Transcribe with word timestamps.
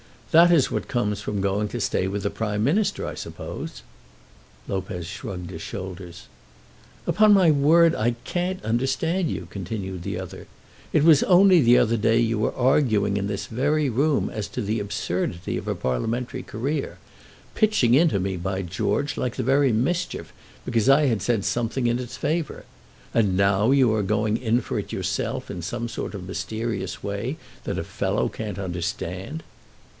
"That 0.31 0.49
is 0.51 0.71
what 0.71 0.87
comes 0.87 1.19
from 1.21 1.41
going 1.41 1.67
to 1.67 1.81
stay 1.81 2.07
with 2.07 2.23
the 2.23 2.29
Prime 2.31 2.63
Minister, 2.63 3.05
I 3.05 3.13
suppose." 3.13 3.83
Lopez 4.67 5.05
shrugged 5.05 5.51
his 5.51 5.61
shoulders. 5.61 6.25
"Upon 7.05 7.33
my 7.33 7.51
word 7.51 7.93
I 7.93 8.11
can't 8.23 8.63
understand 8.63 9.29
you," 9.29 9.45
continued 9.51 10.01
the 10.01 10.17
other. 10.17 10.47
"It 10.93 11.03
was 11.03 11.21
only 11.23 11.61
the 11.61 11.77
other 11.77 11.97
day 11.97 12.17
you 12.17 12.39
were 12.39 12.55
arguing 12.55 13.17
in 13.17 13.27
this 13.27 13.45
very 13.45 13.89
room 13.91 14.29
as 14.29 14.47
to 14.49 14.61
the 14.61 14.79
absurdity 14.79 15.55
of 15.57 15.67
a 15.67 15.75
parliamentary 15.75 16.43
career, 16.43 16.97
pitching 17.53 17.93
into 17.93 18.17
me, 18.19 18.37
by 18.37 18.61
George, 18.61 19.17
like 19.17 19.35
the 19.35 19.43
very 19.43 19.73
mischief, 19.73 20.33
because 20.65 20.87
I 20.89 21.07
had 21.07 21.21
said 21.21 21.43
something 21.45 21.87
in 21.87 21.99
its 21.99 22.15
favour, 22.17 22.63
and 23.13 23.35
now 23.35 23.71
you 23.71 23.93
are 23.93 24.01
going 24.01 24.37
in 24.37 24.61
for 24.61 24.79
it 24.79 24.93
yourself 24.93 25.51
in 25.51 25.61
some 25.61 25.87
sort 25.89 26.15
of 26.15 26.25
mysterious 26.27 27.03
way 27.03 27.35
that 27.65 27.77
a 27.77 27.83
fellow 27.83 28.29
can't 28.29 28.57
understand." 28.57 29.43